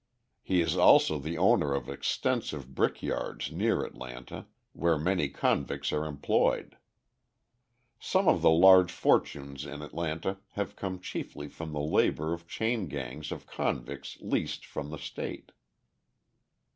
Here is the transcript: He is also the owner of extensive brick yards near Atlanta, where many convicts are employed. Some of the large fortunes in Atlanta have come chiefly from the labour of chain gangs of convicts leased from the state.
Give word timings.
He 0.41 0.61
is 0.61 0.75
also 0.77 1.19
the 1.19 1.37
owner 1.37 1.75
of 1.75 1.87
extensive 1.87 2.73
brick 2.73 3.03
yards 3.03 3.51
near 3.51 3.83
Atlanta, 3.83 4.47
where 4.73 4.97
many 4.97 5.29
convicts 5.29 5.93
are 5.93 6.05
employed. 6.07 6.75
Some 7.99 8.27
of 8.27 8.41
the 8.41 8.49
large 8.49 8.91
fortunes 8.91 9.63
in 9.63 9.83
Atlanta 9.83 10.39
have 10.53 10.75
come 10.75 10.99
chiefly 11.01 11.47
from 11.49 11.71
the 11.71 11.79
labour 11.81 12.33
of 12.33 12.47
chain 12.47 12.87
gangs 12.87 13.31
of 13.31 13.45
convicts 13.45 14.17
leased 14.21 14.65
from 14.65 14.89
the 14.89 14.97
state. 14.97 15.51